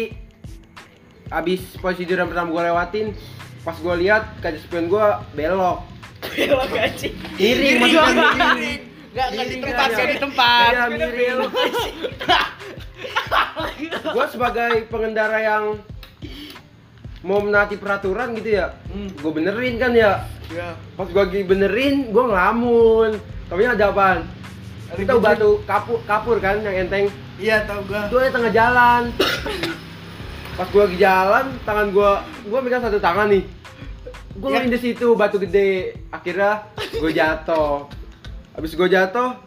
abis 1.33 1.61
posisi 1.81 2.05
tidur 2.05 2.23
yang 2.23 2.29
pertama 2.29 2.53
gue 2.53 2.63
lewatin 2.69 3.07
pas 3.63 3.73
gua 3.79 3.95
lihat 3.97 4.37
kaca 4.43 4.59
spion 4.59 4.91
gua 4.91 5.23
belok 5.33 5.92
Belok 6.31 6.71
anjing. 6.71 7.13
miring 7.35 7.75
maksudnya 7.83 8.31
miring. 8.33 8.81
Enggak 9.13 9.27
enggak 9.29 9.45
di 9.45 9.55
Miring 9.55 9.61
tempat, 9.61 9.87
enggak 9.93 10.07
di 10.09 10.17
tempat. 10.17 10.71
Iya, 10.73 10.83
miring. 10.89 11.37
Gua 14.15 14.25
sebagai 14.29 14.71
pengendara 14.89 15.37
yang 15.43 15.63
mau 17.23 17.39
menaati 17.39 17.79
peraturan 17.79 18.35
gitu 18.35 18.59
ya 18.59 18.75
gua 19.23 19.31
benerin 19.31 19.79
kan 19.79 19.95
ya. 19.95 20.27
Iya. 20.51 20.75
pas 20.99 21.07
lagi 21.07 21.39
benerin 21.45 22.11
gua 22.11 22.29
ngelamun. 22.29 23.15
Tapi 23.47 23.61
ada 23.63 23.89
apaan? 23.93 24.27
Kita 24.93 25.17
batu 25.17 25.63
kapur 25.65 25.99
kapur 26.05 26.37
kan 26.43 26.59
yang 26.61 26.85
enteng. 26.85 27.07
Iya, 27.39 27.65
tahu 27.65 27.81
gua. 27.89 28.11
itu 28.11 28.15
ada 28.19 28.29
tengah 28.29 28.51
jalan. 28.51 29.03
Pas 30.53 30.67
gua 30.69 30.83
lagi 30.85 30.97
jalan 30.99 31.45
tangan 31.65 31.87
gua 31.89 32.11
gua 32.45 32.59
megang 32.61 32.83
satu 32.83 32.99
tangan 33.01 33.29
nih 33.31 33.62
gua 34.35 34.49
Ya. 34.49 34.55
ngelindes 34.59 34.81
situ 34.81 35.07
batu 35.13 35.37
gede 35.37 35.69
akhirnya 36.09 36.65
gua 36.93 37.11
jatuh 37.11 37.85
habis 38.51 38.73
gua 38.73 38.87
jatuh 38.87 39.37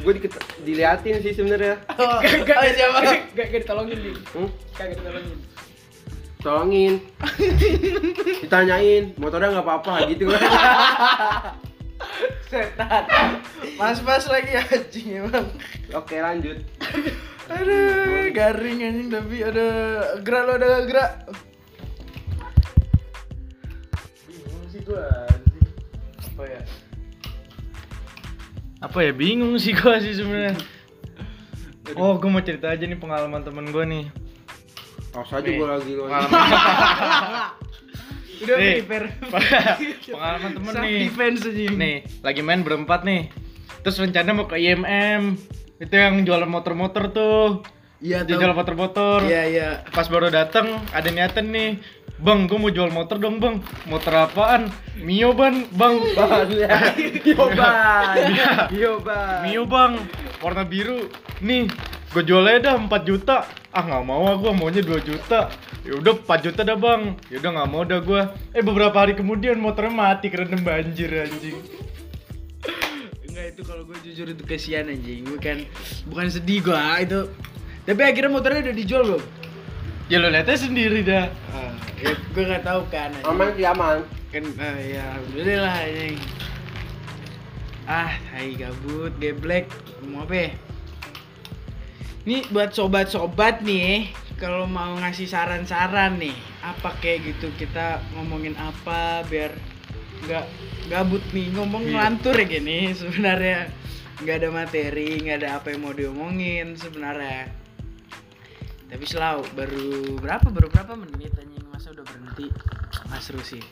gua 0.00 0.12
dikit 0.12 0.32
diliatin 0.60 1.18
sih 1.18 1.32
sebenarnya 1.32 1.78
Oh, 1.94 2.18
Gak 2.20 2.56
oh, 2.56 2.66
siapa? 2.68 2.98
Gak 3.32 3.46
gak 3.48 3.60
ditolongin 3.60 3.98
nih. 4.00 4.14
hmm? 4.32 4.48
Kagak 4.72 4.96
ditolongin. 4.96 5.38
tolongin 6.38 6.94
ditanyain 8.42 9.14
motornya 9.14 9.52
nggak 9.52 9.62
apa-apa 9.62 10.10
gitu 10.10 10.26
kan 10.26 10.42
Setan. 12.44 13.38
Mas-mas 13.74 14.26
lagi 14.26 14.50
anjing 14.52 15.22
emang. 15.22 15.46
oke 15.92 16.12
lanjut 16.12 16.58
Aduh, 17.44 18.26
garing 18.30 18.78
anjing 18.80 19.08
tapi 19.08 19.38
ada 19.38 19.66
gerak 20.18 20.42
lo 20.44 20.52
ada 20.56 20.70
gerak. 20.82 21.10
Apa 26.22 26.42
ya? 26.44 26.60
Apa 28.82 28.98
ya 29.06 29.12
bingung 29.14 29.54
sih 29.56 29.72
gua 29.72 30.02
sih 30.02 30.12
sebenarnya. 30.12 30.58
Oh, 31.94 32.16
gua 32.18 32.30
mau 32.30 32.42
cerita 32.42 32.72
aja 32.72 32.82
nih 32.82 32.98
pengalaman 32.98 33.42
temen 33.42 33.70
gua 33.70 33.84
nih. 33.86 34.10
Awas 35.12 35.30
aja 35.30 35.44
Nih, 35.44 35.56
gua 35.60 35.68
lagi 35.78 35.92
gua. 35.92 36.08
Udah 38.42 38.56
Nih, 38.58 38.82
prepare. 38.82 39.06
pengalaman 40.14 40.50
temen 40.50 40.72
Self 40.74 40.82
nih. 40.82 40.98
defense 41.06 41.40
aja. 41.46 41.62
Nih, 41.70 41.96
lagi 42.26 42.40
main 42.42 42.60
berempat 42.66 43.06
nih. 43.06 43.30
Terus 43.86 44.02
rencana 44.02 44.30
mau 44.34 44.46
ke 44.50 44.58
IMM. 44.58 45.38
Itu 45.78 45.94
yang 45.94 46.22
jualan 46.26 46.50
motor-motor 46.50 47.10
tuh. 47.14 47.62
Iya, 48.02 48.26
jual 48.26 48.50
motor-motor. 48.50 49.22
Iya, 49.30 49.42
iya. 49.46 49.68
Pas 49.94 50.10
baru 50.10 50.26
dateng, 50.26 50.74
ada 50.90 51.06
niatan 51.06 51.54
nih. 51.54 51.78
Bang, 52.20 52.46
gue 52.46 52.58
mau 52.60 52.68
jual 52.68 52.92
motor 52.92 53.16
dong 53.16 53.40
bang. 53.40 53.58
Motor 53.88 54.28
apaan? 54.28 54.68
Mio 55.00 55.32
ban, 55.32 55.64
bang. 55.72 55.96
Ban 56.14 56.48
ya. 56.60 56.92
Yoban. 57.24 58.16
Yoban. 58.70 59.38
Mio 59.48 59.62
bang, 59.66 59.92
warna 60.38 60.62
biru. 60.62 61.08
Nih, 61.42 61.66
gue 62.14 62.22
jualnya 62.22 62.72
dah 62.72 62.74
4 62.78 63.08
juta. 63.08 63.48
Ah 63.72 63.82
nggak 63.88 64.04
mau 64.04 64.28
ah 64.28 64.36
gue 64.36 64.52
maunya 64.52 64.84
2 64.84 65.00
juta. 65.02 65.48
Ya 65.82 65.98
udah 65.98 66.12
4 66.22 66.44
juta 66.46 66.60
dah 66.62 66.78
bang. 66.78 67.16
Ya 67.26 67.42
udah 67.42 67.50
nggak 67.58 67.70
mau 67.72 67.82
dah 67.82 67.98
gue. 67.98 68.22
Eh 68.54 68.62
beberapa 68.62 68.94
hari 69.02 69.18
kemudian 69.18 69.58
motornya 69.58 69.90
mati 69.90 70.30
kerendam 70.30 70.62
banjir 70.62 71.10
anjing. 71.10 71.58
Enggak 73.26 73.56
itu 73.56 73.62
kalau 73.66 73.82
gue 73.88 73.96
jujur 74.06 74.30
itu 74.30 74.44
kasihan 74.46 74.86
anjing. 74.86 75.26
Bukan 75.26 75.66
bukan 76.06 76.26
sedih 76.30 76.62
gua 76.62 77.00
itu. 77.02 77.26
Tapi 77.82 77.98
akhirnya 77.98 78.30
motornya 78.30 78.70
udah 78.70 78.76
dijual 78.78 79.02
belum? 79.02 79.24
Ya 80.12 80.20
lo 80.20 80.28
lihatnya 80.28 80.60
sendiri 80.60 81.00
dah. 81.00 81.24
Ah, 81.48 81.72
ya 81.96 82.12
gue 82.12 82.44
nggak 82.44 82.64
tahu 82.68 82.84
kan. 82.92 83.08
Aman 83.24 83.56
sih 83.56 83.64
aman. 83.64 84.04
kan 84.28 84.44
ah, 84.60 84.76
ya 84.76 85.02
alhamdulillah 85.16 85.72
anjing. 85.72 86.16
Ah, 87.88 88.12
hai 88.36 88.52
gabut, 88.54 89.12
geblek. 89.16 89.72
Mau 90.04 90.24
apa 90.24 90.36
ya? 90.36 90.48
Ini 92.22 92.44
buat 92.52 92.70
sobat-sobat 92.70 93.64
nih, 93.64 94.12
kalau 94.36 94.68
mau 94.68 94.94
ngasih 95.00 95.24
saran-saran 95.26 96.20
nih, 96.20 96.36
apa 96.60 96.92
kayak 97.00 97.32
gitu 97.32 97.48
kita 97.56 97.98
ngomongin 98.12 98.52
apa 98.54 99.24
biar 99.26 99.50
nggak 100.22 100.44
gabut 100.86 101.24
nih 101.32 101.50
ngomong 101.50 101.82
Iya. 101.82 101.90
ngelantur 101.90 102.36
ya 102.36 102.46
gini 102.46 102.78
sebenarnya 103.00 103.58
nggak 104.22 104.36
ada 104.38 104.48
materi 104.54 105.18
nggak 105.18 105.36
ada 105.42 105.48
apa 105.58 105.74
yang 105.74 105.82
mau 105.82 105.90
diomongin 105.90 106.78
sebenarnya 106.78 107.50
tapi 108.92 109.04
selalu 109.08 109.42
baru 109.56 109.88
berapa 110.20 110.46
baru 110.52 110.68
berapa 110.68 110.92
menit 111.00 111.32
anjing 111.40 111.64
masa 111.72 111.90
udah 111.90 112.04
berhenti 112.04 112.52
mas 113.08 113.24
seru 113.24 113.40
sih 113.40 113.64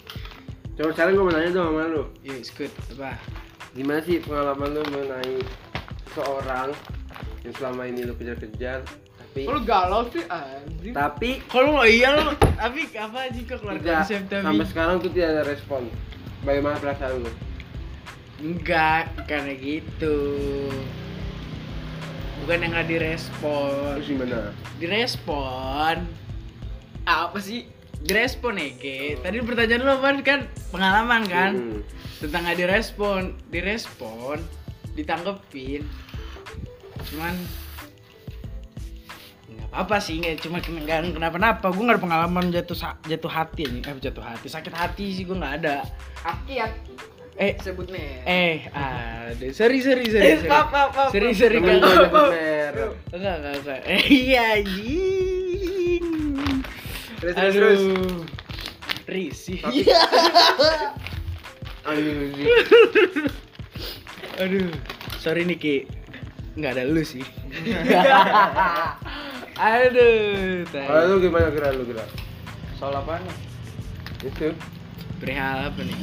Coba 0.80 0.96
sekarang 0.96 1.12
gua 1.12 1.24
mau 1.28 1.34
nanya 1.36 1.50
dong 1.52 1.66
sama 1.76 1.92
lu. 1.92 2.08
Yo, 2.24 2.32
it's 2.40 2.48
good. 2.48 2.72
Apa? 2.96 3.12
Gimana 3.76 4.00
sih 4.00 4.16
pengalaman 4.16 4.72
lu 4.72 4.80
mengenai 4.88 5.36
seorang 6.16 6.72
yang 7.44 7.52
selama 7.52 7.84
ini 7.84 8.08
lu 8.08 8.16
kejar-kejar 8.16 8.80
tapi 9.20 9.44
Lu 9.44 9.60
galau 9.60 10.08
sih 10.08 10.24
anjing. 10.24 10.96
tapi 10.96 11.44
Kalau 11.52 11.76
lo 11.76 11.84
iya 11.84 12.16
lo, 12.16 12.32
tapi 12.56 12.88
apa 12.96 13.28
aja 13.28 13.38
kok 13.44 13.60
keluar 13.60 13.76
tidak 13.76 13.92
konsep 14.08 14.20
tapi 14.24 14.44
sampai 14.48 14.66
sekarang 14.72 14.96
tuh 15.04 15.10
tidak 15.12 15.28
ada 15.36 15.42
respon. 15.44 15.82
Bagaimana 16.48 16.76
perasaan 16.80 17.28
lu? 17.28 17.32
enggak 18.40 19.04
karena 19.28 19.52
gitu. 19.60 20.16
Bukan 22.40 22.56
yang 22.58 22.72
nggak 22.72 22.88
direspon, 22.88 23.94
Terus 23.96 24.08
gimana? 24.08 24.38
direspon, 24.76 25.96
Apa 27.02 27.38
sih? 27.38 27.66
direspon 28.00 28.56
Ege. 28.56 29.20
Tadi 29.20 29.44
pertanyaan 29.44 29.82
lo 29.82 29.92
apa 29.94 30.16
kan 30.22 30.40
pengalaman 30.70 31.22
kan 31.26 31.52
Hmm. 31.52 31.80
tentang 32.18 32.42
nggak 32.42 32.58
direspon, 32.58 33.22
direspon, 33.48 34.40
ditanggepin. 34.94 35.84
Cuman 37.04 37.34
nggak 39.50 39.68
apa-apa 39.68 39.96
sih 40.00 40.16
nggak 40.16 40.40
cuma 40.40 40.58
nggak 40.58 41.12
kenapa-napa 41.12 41.66
gue 41.68 41.78
nggak 41.78 41.96
ada 41.96 42.02
pengalaman 42.02 42.44
jatuh 42.48 42.74
jatuh 43.04 43.30
hati 43.30 43.62
nih 43.68 43.82
eh 43.84 43.94
jatuh 44.00 44.24
hati 44.24 44.46
sakit 44.48 44.72
hati 44.72 45.04
sih 45.12 45.22
gue 45.22 45.36
nggak 45.36 45.54
ada 45.62 45.84
Aki 46.20 46.54
aki. 46.58 46.92
Eh 47.36 47.54
Sebutnya. 47.56 48.00
eh 48.22 48.66
ada 48.68 49.46
seri 49.50 49.78
seri 49.78 50.06
seri 50.06 50.26
Eh, 50.26 50.36
seri 50.38 50.48
maaf, 50.48 50.68
maaf, 50.68 50.90
maaf. 50.92 51.10
seri 51.10 51.30
seri 51.32 51.58
kan 51.58 51.78
merek. 51.78 52.10
enggak 53.10 53.34
enggak 53.36 53.54
enggak 53.56 53.80
eh 53.92 54.02
iya 54.06 54.42
anjing 54.56 56.04
Terus 57.20 57.34
terus 57.34 57.54
terus. 57.54 57.80
aduh 57.80 58.24
risih 59.06 59.58
anjing. 61.84 62.48
aduh 64.38 64.68
sorry 65.16 65.42
nih 65.42 65.56
ki 65.56 65.76
nggak 66.54 66.72
ada 66.72 66.84
lu 66.84 67.02
sih 67.02 67.24
aduh. 69.56 70.64
Kalau 70.66 71.02
lu 71.06 71.20
gimana 71.20 71.48
kira 71.48 71.68
lu 71.70 71.84
kira? 71.84 72.04
Soal 72.74 72.94
apaan? 72.94 73.20
Itu. 74.20 74.52
perihal 75.16 75.68
apa 75.68 75.80
nih 75.80 75.98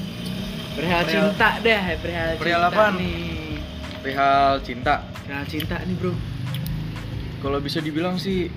perihal 0.78 1.04
cinta 1.04 1.50
deh 1.60 1.82
perihal 1.98 2.30
Perihal 2.38 2.62
cinta 2.62 2.70
apaan? 2.72 2.94
nih 2.96 3.58
Perihal 3.98 4.52
cinta. 4.62 4.96
perihal 5.20 5.46
cinta 5.46 5.76
nih 5.82 5.96
bro 5.98 6.14
Kalau 7.38 7.58
bisa 7.58 7.82
dibilang 7.82 8.16
sih 8.16 8.48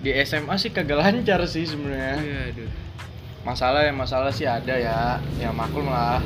di 0.00 0.10
SMA 0.22 0.56
sih 0.56 0.68
kagak 0.68 0.98
lancar 0.98 1.38
sih 1.46 1.62
sebenarnya. 1.62 2.18
Iya, 2.18 2.66
Masalah 3.42 3.82
ya 3.82 3.92
masalah 3.92 4.30
sih 4.30 4.44
ada 4.44 4.74
ya, 4.74 4.98
ya 5.38 5.48
maklum 5.48 5.86
lah. 5.86 6.18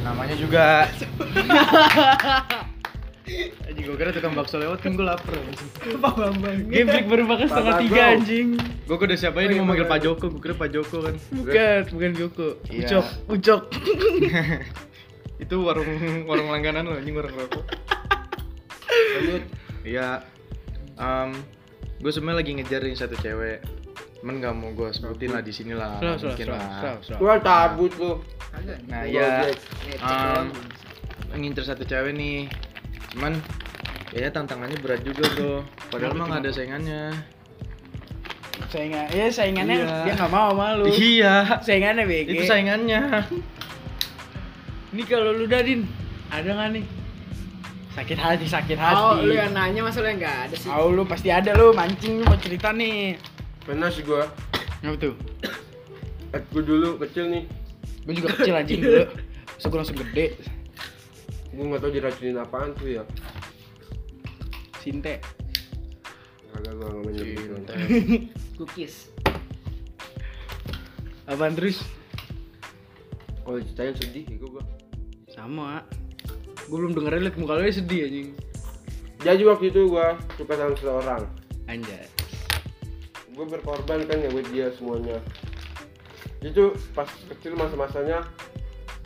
Namanya 0.00 0.32
juga 0.34 0.88
Anjing 3.64 3.84
gue 3.84 3.96
kira 3.96 4.10
tukang 4.10 4.32
bakso 4.32 4.56
lewat 4.56 4.80
kan 4.80 4.92
gue 4.92 5.02
lapar 5.02 5.36
Pak 6.00 6.14
Bambang 6.14 6.58
Game 6.66 6.88
Freak 6.88 7.06
baru 7.06 7.22
makan 7.24 7.46
setengah 7.46 7.74
tiga 7.80 8.02
anjing 8.12 8.48
Gue 8.84 8.96
udah 8.96 9.18
siapa 9.18 9.38
Oh, 9.38 9.44
ini 9.44 9.54
iya, 9.54 9.60
mau 9.60 9.70
manggil. 9.70 9.84
Pak 9.84 10.00
Joko, 10.00 10.24
gue 10.28 10.40
kira 10.40 10.54
Pak 10.54 10.68
Joko 10.72 10.96
kan 11.04 11.14
Bukan, 11.30 11.80
bukan 11.92 12.10
Joko 12.12 12.46
Iya. 12.66 12.86
Ucok, 12.88 13.06
Ucok 13.28 13.62
Itu 15.44 15.54
warung 15.62 15.90
warung 16.24 16.48
langganan 16.48 16.82
lo, 16.84 16.96
anjing 16.96 17.14
warung 17.14 17.32
rokok 17.32 17.64
Lanjut. 18.88 19.42
Iya 19.84 20.24
um, 20.96 21.30
Gue 21.98 22.10
sebenarnya 22.10 22.38
lagi 22.38 22.50
ngejarin 22.56 22.96
satu 22.96 23.16
cewek 23.18 23.60
Cuman 24.18 24.42
gak 24.42 24.54
mau 24.56 24.74
gue 24.74 24.90
sebutin 24.90 25.30
lah 25.30 25.42
di 25.42 25.54
sini 25.54 25.78
lah 25.78 26.02
mungkin 26.02 26.50
lah. 26.50 27.38
cabut 27.38 27.92
lu. 28.02 28.18
Kagak. 28.50 28.78
Nah 28.90 29.06
iya. 29.06 29.46
Ngecek 29.46 29.58
Um, 30.02 30.46
ngincer 31.38 31.62
satu 31.62 31.86
cewek 31.86 32.18
nih 32.18 32.50
cuman 33.12 33.32
kayaknya 34.08 34.30
tantangannya 34.32 34.78
berat 34.78 35.00
juga 35.02 35.24
bro 35.32 35.56
padahal 35.88 36.12
mah 36.14 36.24
nggak 36.28 36.40
ada 36.44 36.50
saingannya 36.52 37.02
Saingan, 38.68 39.06
ya 39.08 39.26
saingannya 39.32 39.76
Iya. 39.80 39.96
dia 40.04 40.12
gak 40.12 40.28
mau 40.28 40.52
sama 40.52 40.76
lu 40.76 40.84
iya 40.92 41.56
Saingannya 41.62 42.04
BG 42.04 42.28
itu 42.28 42.44
saingannya 42.44 43.00
Ini 44.88 45.02
kalau 45.04 45.32
lu 45.32 45.44
Dadin, 45.44 45.88
ada 46.28 46.48
gak 46.52 46.68
nih? 46.76 46.84
Sakit 47.96 48.18
hati, 48.18 48.44
sakit 48.44 48.76
hati 48.76 48.98
Oh, 48.98 49.20
lu 49.20 49.32
yang 49.32 49.56
nanya 49.56 49.80
masa 49.80 50.00
lu 50.00 50.08
yang 50.08 50.20
enggak 50.20 50.36
ada 50.50 50.54
sih. 50.58 50.68
Tahu 50.68 50.86
lu 50.90 51.02
pasti 51.04 51.28
ada 51.28 51.54
lu 51.54 51.72
mancing 51.72 52.20
lu 52.20 52.24
mau 52.24 52.36
cerita 52.36 52.68
nih 52.72 53.16
Pernah 53.62 53.88
sih 53.88 54.04
gua. 54.04 54.28
Apa 54.84 54.96
tuh? 54.96 55.14
Gue 56.52 56.62
dulu 56.62 57.00
kecil 57.00 57.24
nih, 57.28 57.42
Gue 58.04 58.12
juga 58.16 58.28
kecil 58.36 58.52
anjing 58.52 58.80
dulu. 58.84 59.04
Terus 59.56 59.64
gue 59.64 59.78
langsung 59.80 59.98
gede. 60.02 60.26
Gue 61.48 61.64
nggak 61.64 61.80
tahu 61.80 61.92
diracunin 61.92 62.38
apaan 62.38 62.70
tuh 62.76 62.88
ya. 63.00 63.04
Sinte. 64.82 65.18
Kagak 66.52 66.72
gue 66.76 66.88
nggak 66.88 67.12
gitu. 67.14 67.54
Cookies. 68.58 69.12
Apaan 71.28 71.52
terus? 71.52 71.84
Kalau 73.44 73.60
ceritain 73.64 73.96
sedih 73.96 74.24
ya 74.28 74.36
gue. 74.40 74.64
Sama. 75.32 75.84
Gue 76.68 76.76
belum 76.84 76.92
dengerin 76.96 77.24
liat 77.28 77.36
muka 77.40 77.56
lu 77.56 77.64
ya 77.64 77.72
sedih 77.72 78.00
anjing. 78.08 78.30
Jadi 79.24 79.42
waktu 79.44 79.64
itu 79.74 79.80
gue 79.88 80.08
suka 80.38 80.52
sama 80.54 80.72
seseorang. 80.78 81.22
Anjay. 81.66 82.06
Gue 83.34 83.44
berkorban 83.48 84.04
kan 84.06 84.18
ya 84.20 84.28
buat 84.30 84.46
dia 84.52 84.70
semuanya. 84.76 85.18
Itu 86.38 86.76
pas 86.94 87.08
kecil 87.08 87.58
masa-masanya 87.58 88.22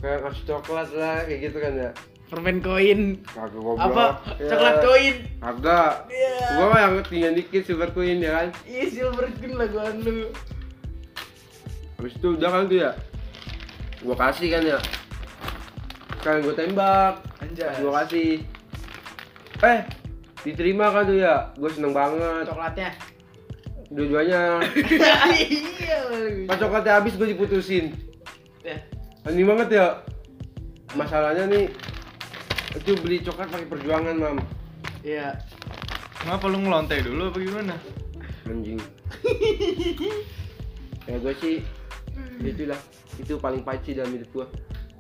kayak 0.03 0.27
ngasih 0.27 0.45
coklat 0.45 0.89
lah 0.93 1.25
kayak 1.25 1.41
gitu 1.49 1.59
kan 1.63 1.73
ya. 1.75 1.91
Permen 2.33 2.65
koin. 2.65 3.21
Kagak 3.29 3.61
goblok. 3.61 3.93
Apa? 3.93 4.07
Ya. 4.41 4.57
Coklat 4.57 4.77
koin. 4.81 5.15
Kagak. 5.37 5.93
Iya. 6.09 6.37
Gua 6.57 6.67
mah 6.73 6.81
yang 6.81 6.93
ketinggian 7.05 7.35
dikit 7.37 7.63
silver 7.69 7.93
queen 7.93 8.25
ya 8.25 8.33
kan. 8.41 8.49
Iya 8.65 8.85
silver 8.89 9.29
queen 9.37 9.53
laguan 9.61 10.01
lu. 10.01 10.33
Habis 12.01 12.17
itu 12.17 12.29
udah 12.33 12.49
kan 12.49 12.73
tuh 12.73 12.79
ya. 12.89 12.91
Gua 14.01 14.17
kasih 14.17 14.49
kan 14.49 14.63
ya. 14.65 14.79
Kan 16.25 16.41
gua 16.41 16.57
tembak. 16.57 17.21
Anjay. 17.45 17.69
Gua 17.85 17.93
kasih. 18.01 18.41
Eh, 19.61 19.81
diterima 20.41 20.89
kan 20.89 21.05
tuh 21.05 21.21
ya. 21.21 21.53
Gua 21.61 21.69
seneng 21.69 21.93
banget. 21.93 22.49
Coklatnya. 22.49 22.91
Dua-duanya. 23.93 24.41
Iya. 25.37 26.01
Pas 26.49 26.57
coklatnya 26.57 26.97
habis 26.97 27.13
gua 27.21 27.29
diputusin. 27.29 27.93
Ya. 28.65 28.81
Aneh 29.29 29.45
banget 29.45 29.69
ya. 29.77 30.01
Masalahnya 30.97 31.45
nih 31.53 31.69
itu 32.77 32.93
beli 33.01 33.21
coklat 33.21 33.49
pakai 33.53 33.69
perjuangan, 33.69 34.17
Mam. 34.17 34.39
Iya. 35.03 35.37
Kenapa 36.23 36.47
lu 36.47 36.63
ngelontai 36.63 37.03
dulu 37.03 37.35
apa 37.35 37.39
gimana? 37.43 37.75
Anjing. 38.47 38.79
ya 41.11 41.19
gue 41.19 41.35
sih 41.43 41.57
itulah 42.47 42.79
itu 43.19 43.35
paling 43.39 43.63
sih 43.83 43.93
dalam 43.99 44.15
hidup 44.15 44.31
gua. 44.31 44.47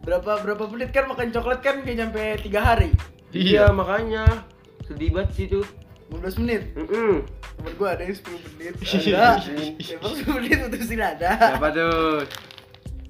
Berapa 0.02 0.42
berapa 0.42 0.64
menit 0.66 0.90
kan 0.90 1.06
makan 1.06 1.30
coklat 1.30 1.62
kan 1.62 1.86
kayak 1.86 1.96
nyampe 2.02 2.22
3 2.42 2.58
hari. 2.58 2.90
Iya, 3.30 3.70
makanya 3.70 4.44
sedih 4.84 5.14
banget 5.14 5.30
sih 5.34 5.46
tuh. 5.46 5.64
15 6.12 6.42
menit. 6.44 6.62
Mm 6.76 7.24
Temen 7.56 7.72
gua 7.78 7.96
ada 7.96 8.02
yang 8.04 8.12
10 8.12 8.58
menit. 8.58 8.74
Ada. 8.98 9.40
Emang 9.78 10.12
10 10.12 10.36
menit 10.36 10.56
putusin 10.68 11.00
ada. 11.00 11.30
Siapa 11.56 11.68
tuh? 11.72 12.26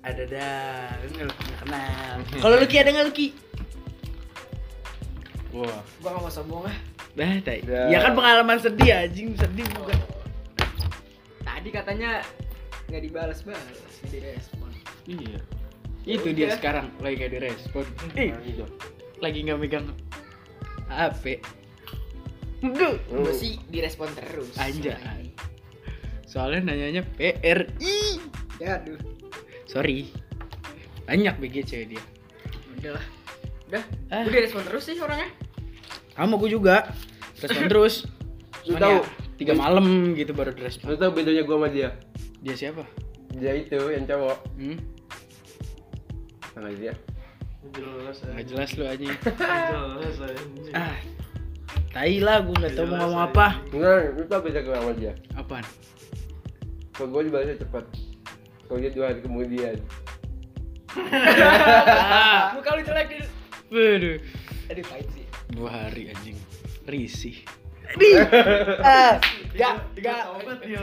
Ada 0.06 0.22
dah. 0.28 0.86
Lu 1.02 1.06
nggak 1.16 1.58
kenal. 1.64 2.16
Kalau 2.44 2.56
Lucky 2.60 2.76
ada 2.78 2.90
nggak 2.92 3.06
Lucky? 3.10 3.28
Wah. 5.52 5.80
Gua 6.00 6.08
gak 6.10 6.22
mau 6.24 6.32
sombong 6.32 6.64
ah. 6.64 6.76
Dah, 7.12 7.28
tai. 7.44 7.60
Ya. 7.62 7.92
Ya 7.92 7.98
kan 8.00 8.16
pengalaman 8.16 8.56
sedih 8.56 8.88
anjing, 8.88 9.36
sedih 9.36 9.68
bukan. 9.76 9.98
Tadi 11.44 11.68
katanya 11.68 12.24
nggak 12.88 13.02
dibalas-balas, 13.04 13.60
nggak 14.00 14.10
direspon. 14.10 14.70
Iya. 15.04 15.38
Itu 16.02 16.28
dia 16.34 16.56
sekarang 16.56 16.90
lagi 16.98 17.14
gak 17.20 17.32
direspon. 17.32 17.84
Ih, 18.16 18.32
Nah, 18.32 18.42
itu. 18.42 18.64
lagi 19.22 19.38
nggak 19.44 19.58
megang 19.60 19.86
HP. 20.88 21.38
Duh. 22.64 22.96
Hmm. 23.06 23.22
Gua 23.22 23.32
sih 23.36 23.60
direspon 23.68 24.08
terus. 24.16 24.56
Anjay. 24.56 25.30
Soalnya 26.26 26.72
nanyanya 26.72 27.04
PRI. 27.04 28.18
Ya 28.56 28.80
aduh. 28.80 28.96
Sorry. 29.68 30.08
Banyak 31.04 31.36
BG 31.36 31.56
cewek 31.66 31.86
dia. 31.92 32.02
Udah 32.78 32.96
lah. 32.96 33.06
Udah. 33.72 33.84
Ah. 34.12 34.20
Gua 34.28 34.32
direspon 34.36 34.68
terus 34.68 34.84
sih 34.84 35.00
orangnya. 35.00 35.32
Sama 36.12 36.36
gue 36.36 36.50
juga. 36.52 36.92
Respon 37.40 37.64
terus. 37.72 38.04
Lu 38.68 38.76
Cuman 38.76 38.80
tahu? 38.84 38.96
ya, 39.00 39.08
tiga 39.40 39.54
malam 39.56 40.12
gitu 40.12 40.36
baru 40.36 40.52
direspon. 40.52 40.92
Lu 40.92 41.00
tau 41.00 41.08
bedanya 41.08 41.40
gua 41.42 41.56
sama 41.56 41.68
dia? 41.72 41.88
Dia 42.44 42.52
siapa? 42.54 42.84
Dia 43.32 43.56
itu 43.56 43.80
yang 43.88 44.04
cowok. 44.04 44.38
Hmm? 44.60 44.76
Sama 46.52 46.68
dia. 46.76 46.92
Jelas 47.72 48.20
Nggak 48.20 48.44
jelas 48.44 48.70
lu 48.76 48.84
aja. 48.84 49.04
Jelas 49.08 50.16
anjing. 50.20 50.74
ah. 50.76 50.96
Tai 51.92 52.14
lah, 52.20 52.40
gue 52.40 52.56
nggak 52.56 52.72
tahu 52.76 52.86
mau 52.88 52.96
ngomong 53.04 53.22
apa. 53.32 53.46
Enggak, 53.68 54.16
lu 54.16 54.24
tau 54.28 54.40
beda 54.44 54.60
gua 54.60 54.76
sama 54.80 54.92
dia? 54.92 55.12
Apaan? 55.32 55.64
Kalau 56.92 57.08
gua 57.08 57.24
dibalasnya 57.24 57.56
cepat. 57.56 57.84
Kalau 58.68 58.78
dia 58.80 58.92
dua 58.92 59.04
hari 59.08 59.20
kemudian. 59.24 59.76
Muka 62.52 62.70
lu 62.76 62.82
jelek 62.84 63.08
di. 63.08 63.16
Waduh. 63.72 64.16
Aduh 64.68 64.84
pahit 64.86 65.08
sih. 65.10 65.26
Dua 65.48 65.68
hari 65.72 66.12
anjing. 66.12 66.36
Risih. 66.84 67.36
Di. 67.92 68.08
ah. 68.80 69.16
Gak, 69.52 69.74
gak. 70.00 70.22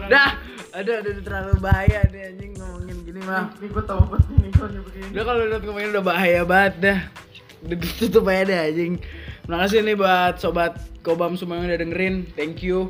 Dah. 0.09 0.37
Aduh, 0.77 0.93
aduh, 1.01 1.09
aduh, 1.13 1.23
terlalu 1.25 1.53
bahaya 1.57 2.05
nih 2.09 2.33
anjing 2.33 2.51
ngomongin 2.53 2.97
gini 3.01 3.21
mah. 3.25 3.49
Ini 3.57 3.67
gua 3.69 3.83
tobat 3.85 4.21
nih 4.29 4.51
gua 4.53 4.67
begini. 4.69 5.09
Udah 5.13 5.23
kalau 5.25 5.41
udah 5.45 5.59
ngomongin 5.61 5.89
udah 5.89 6.03
bahaya 6.05 6.41
banget 6.45 6.73
dah. 6.81 6.99
Udah 7.65 7.77
tutup 7.97 8.29
aja 8.29 8.43
deh 8.45 8.59
anjing. 8.69 8.93
Terima 9.41 9.57
kasih 9.65 9.77
nih 9.81 9.95
buat 9.97 10.37
sobat 10.37 10.73
Kobam 11.01 11.33
semua 11.33 11.57
yang 11.57 11.69
udah 11.69 11.79
dengerin. 11.81 12.15
Thank 12.37 12.61
you. 12.61 12.85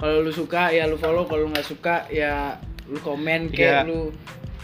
Kalau 0.00 0.24
lu 0.24 0.32
suka 0.32 0.72
ya 0.72 0.88
lu 0.88 0.96
follow, 0.96 1.28
kalau 1.28 1.46
lu 1.46 1.52
nggak 1.52 1.68
suka 1.68 2.08
ya 2.10 2.56
lu 2.90 2.98
komen 2.98 3.52
kayak 3.54 3.84
Iya. 3.84 3.88
lu 3.88 4.10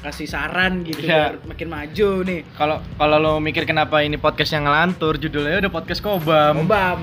kasih 0.01 0.27
saran 0.27 0.83
gitu 0.83 1.03
Iya. 1.03 1.33
biar 1.33 1.47
makin 1.47 1.69
maju 1.69 2.09
nih. 2.23 2.41
Kalau 2.53 2.77
kalau 2.95 3.17
lo 3.17 3.33
mikir 3.39 3.65
kenapa 3.65 4.01
ini 4.01 4.17
podcast 4.17 4.53
yang 4.53 4.65
ngelantur, 4.65 5.17
judulnya 5.17 5.59
udah 5.59 5.73
podcast 5.73 6.01
Kobam. 6.01 6.63
Kobam. 6.63 6.99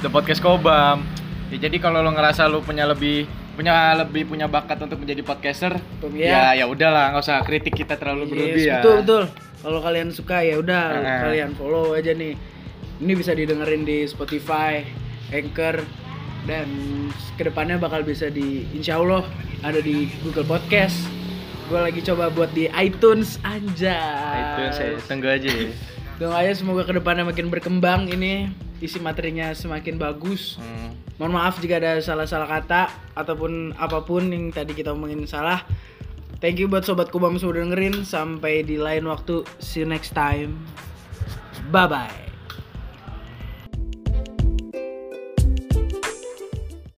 The 0.00 0.08
Podcast 0.08 0.40
Kobam. 0.40 1.00
Ya, 1.48 1.56
jadi 1.62 1.76
kalau 1.78 2.00
lo 2.00 2.10
ngerasa 2.10 2.44
lo 2.44 2.60
punya 2.60 2.84
lebih 2.84 3.24
punya 3.54 3.94
lebih 3.94 4.26
punya 4.26 4.44
bakat 4.44 4.76
untuk 4.78 4.98
menjadi 4.98 5.22
podcaster, 5.22 5.78
Iya. 6.04 6.52
ya 6.52 6.62
ya 6.62 6.64
udahlah, 6.66 7.14
nggak 7.14 7.22
usah 7.22 7.38
kritik 7.40 7.72
kita 7.72 7.94
terlalu 7.94 8.26
berlebih 8.28 8.60
Yes, 8.60 8.68
ya. 8.68 8.74
betul 8.78 8.94
betul. 9.00 9.24
Kalau 9.62 9.78
kalian 9.80 10.08
suka 10.10 10.42
ya 10.42 10.58
udah 10.58 10.84
Heeh. 10.92 11.20
kalian 11.24 11.50
follow 11.54 11.94
aja 11.94 12.12
nih. 12.12 12.34
Ini 12.98 13.12
bisa 13.14 13.32
didengerin 13.32 13.82
di 13.82 14.04
Spotify, 14.04 14.82
Anchor 15.30 15.80
dan 16.44 16.68
ke 17.34 17.42
depannya 17.42 17.78
bakal 17.78 18.02
bisa 18.02 18.28
di 18.28 18.68
Insya 18.70 18.98
Allah 18.98 19.24
ada 19.62 19.78
di 19.78 20.10
Google 20.20 20.44
Podcast. 20.44 21.23
Gue 21.74 21.82
lagi 21.82 22.06
coba 22.06 22.30
buat 22.30 22.54
di 22.54 22.70
iTunes 22.70 23.42
anjay. 23.42 23.98
Nah, 23.98 24.70
Itu 24.70 24.78
saya 24.78 24.94
tunggu 25.10 25.26
aja 25.26 25.50
ya. 25.50 25.74
Tunggu 26.22 26.30
aja 26.30 26.54
semoga 26.54 26.86
ke 26.86 26.94
depannya 26.94 27.26
makin 27.26 27.50
berkembang 27.50 28.06
ini 28.06 28.46
isi 28.78 29.02
materinya 29.02 29.50
semakin 29.50 29.98
bagus. 29.98 30.54
Hmm. 30.62 30.94
Mohon 31.18 31.34
maaf 31.34 31.58
jika 31.58 31.82
ada 31.82 31.98
salah-salah 31.98 32.46
kata 32.46 32.94
ataupun 33.18 33.74
apa 33.74 34.06
pun 34.06 34.30
yang 34.30 34.54
tadi 34.54 34.70
kita 34.70 34.94
omongin 34.94 35.26
salah. 35.26 35.66
Thank 36.38 36.62
you 36.62 36.70
buat 36.70 36.86
sobat 36.86 37.10
Kubam 37.10 37.42
sudah 37.42 37.66
dengerin. 37.66 38.06
Sampai 38.06 38.62
di 38.62 38.78
lain 38.78 39.10
waktu. 39.10 39.42
See 39.58 39.82
you 39.82 39.90
next 39.90 40.14
time. 40.14 40.54
Bye 41.74 41.90
bye. 41.90 42.23